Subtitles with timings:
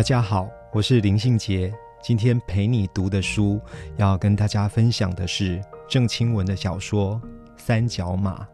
[0.00, 1.70] 大家好，我是林信杰。
[2.02, 3.60] 今天陪你读的书，
[3.98, 7.20] 要跟大家分享的是郑清文的小说
[7.58, 8.36] 《三角马》。《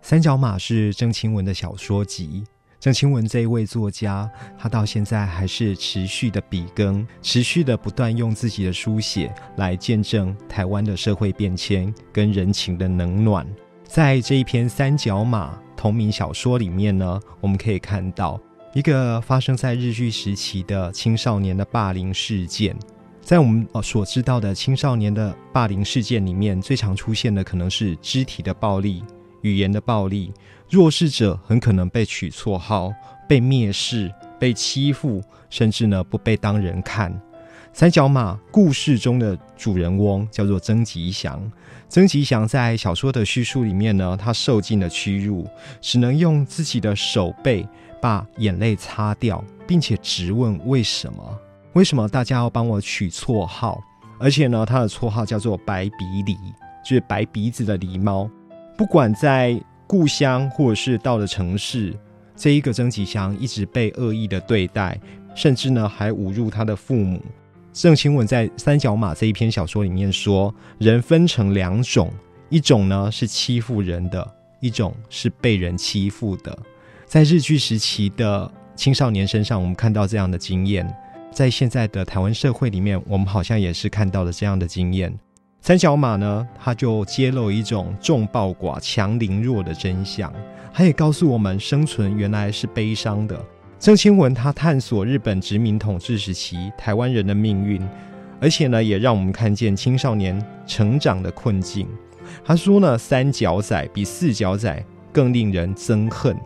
[0.00, 2.44] 三角马》是郑清文的小说集。
[2.78, 13.44] 郑清文这一位作家，他到现在还是持续的笔耕，持续的不断用自己的书写来见证台湾的社会变迁跟人情的冷暖。
[13.82, 18.40] 在这一篇《三角马》同名小说里面呢，我们可以看到。
[18.74, 22.74] 一个发生在日据时期的青少年的霸凌事件，
[23.20, 29.04] 在我们呃所知道的青少年的霸凌事件里面，最常出现的可能是肢体的暴力、
[29.42, 30.32] 语言的暴力，
[30.70, 32.90] 弱势者很可能被取绰号、
[33.28, 37.12] 被蔑视、被欺负，甚至呢不被当人看。
[37.72, 41.50] 三角马故事中的主人翁叫做曾吉祥，
[41.88, 45.48] 曾吉祥在小说的叙述里面呢，他受尽了屈辱，
[45.80, 47.66] 只能用自己的手背。
[48.00, 51.38] 把眼泪擦掉，并且直问为什么？
[51.74, 53.80] 为什么大家要帮我取绰号？
[54.18, 56.36] 而且呢，他的绰号叫做“白鼻狸”，
[56.84, 58.28] 就是白鼻子的狸猫。
[58.76, 59.56] 不管在
[59.86, 61.96] 故乡或者是到了城市，
[62.34, 65.00] 这一个曾吉祥一直被恶意的对待，
[65.32, 67.22] 甚至呢还侮辱他的父母。
[67.72, 72.12] 郑清文在《三角马》这一篇小说里面说，人分成两种，
[72.50, 76.56] 一种呢是欺负人的，一种是被人欺负的。
[77.06, 80.86] 在日据时期的青少年身上，我们看到这样的经验；
[81.32, 85.18] 在现在的台湾社会里面，我们好像也是看到了这样的经验。
[85.62, 90.30] 三角马呢，他就揭露一种众暴寡、强凌弱的真相，
[90.74, 93.42] 他也告诉我们，生存原来是悲伤的。
[93.82, 97.82] 郑清文他探索日本殖民统治时期台湾人的命运，
[98.40, 101.88] 而且呢，也让我们看见青少年成长的困境。
[102.44, 104.80] 他说呢，三角仔比四角仔
[105.12, 106.36] 更令人憎恨。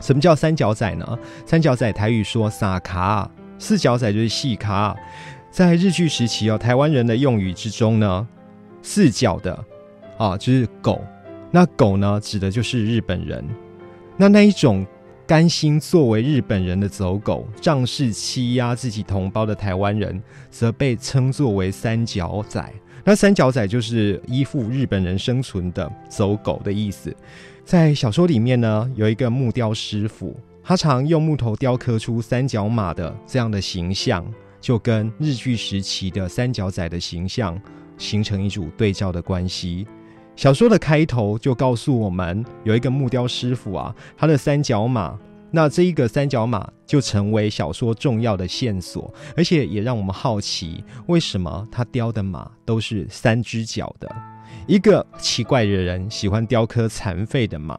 [0.00, 1.16] 什么叫三角仔呢？
[1.46, 4.96] 三角仔台语说撒卡，四角仔就是细卡。
[5.52, 8.26] 在日据时期哦，台湾人的用语之中呢，
[8.82, 9.56] 四角的
[10.18, 11.00] 啊就是狗，
[11.52, 13.48] 那狗呢指的就是日本人。
[14.16, 14.84] 那那一种
[15.32, 22.70] 甘心作为日本人的走狗，仗势欺压自己同胞的台湾人，则被称作为三角仔。
[23.02, 27.16] 那三角仔就是依附日本人生存的走狗的意思。
[27.64, 34.22] 在小说里面呢，有一个木雕师傅，他常用木头雕刻出三角马的这样的形象，
[34.60, 37.58] 就跟日据时期的三角仔的形象
[37.96, 39.86] 形成一组对照的关系。
[40.34, 45.16] 小说的开头就告诉我们，有一个木雕师傅啊，他的三角马，
[45.50, 54.10] 那这一个三角马就成为小说重要的线索，而且也让我们好奇，为什么他雕的马都是三只脚的。
[54.66, 57.78] 一个奇怪的人喜欢雕刻残废的马，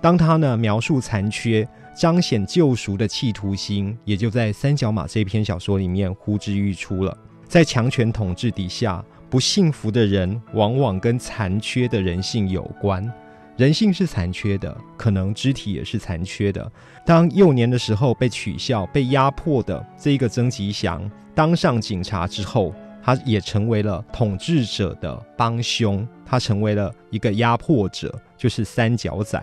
[0.00, 7.16] 当他呢描述残缺、彰显救赎的企图心，也就在《三角马》这篇小说里面呼之欲出了。
[7.46, 13.10] 在强权统治底下，不幸福的人往往跟残缺的人性有关。
[13.56, 16.70] 人性是残缺的，可能肢体也是残缺的。
[17.06, 22.74] 当幼年的时候被取笑、被压迫的这一个曾吉祥当上警察之后。
[23.02, 29.42] 他也成为了统治者的帮凶，他成为了一个压迫者，就是三角仔。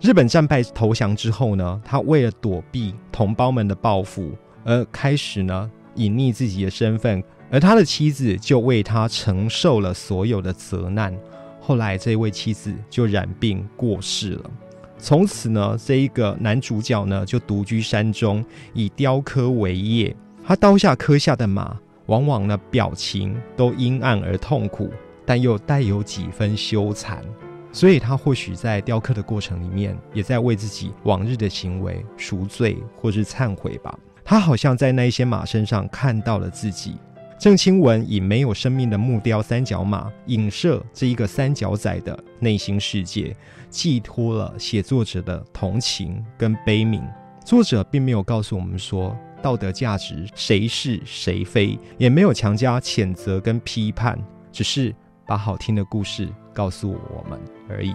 [0.00, 4.32] 日本战败投降之后呢，他为了躲避同胞们的报复，
[4.64, 7.22] 而开始呢隐匿自己的身份，
[7.54, 11.16] 而他的妻子就为他承受了所有的责难。
[11.60, 14.50] 后来这位妻子就染病过世了，
[14.98, 20.16] 从此呢，这一个男主角呢就独居山中，以雕刻为业。
[20.44, 21.78] 他刀下刻下的马。
[22.06, 24.90] 往往呢，表情都阴暗而痛苦，
[25.24, 27.18] 但又带有几分羞惭，
[27.72, 33.96] 所以他或许在雕刻的过程里面，也在为自己往日的行为赎罪或是忏悔吧。
[34.24, 36.96] 他好像在那一些马身上看到了自己。
[37.44, 43.36] 郑清文以没有生命的木雕三角马，影射这一个三角仔的内心世界，
[43.68, 47.02] 寄托了写作者的同情跟悲悯。
[47.44, 49.14] 作者并没有告诉我们说。
[49.42, 54.18] 道德价值谁是谁非，也没有强加谴责跟批判，
[54.50, 54.94] 只是
[55.26, 57.38] 把好听的故事告诉我们
[57.68, 57.94] 而已。